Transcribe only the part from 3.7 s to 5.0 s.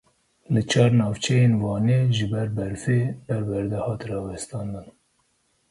hat rawestandin.